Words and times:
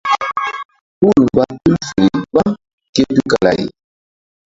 Hul 1.01 1.19
mba 1.27 1.45
tul 1.61 1.75
feri 1.87 2.19
gbam 2.31 2.49
ké 2.93 3.01
tukala-ay. 3.15 3.61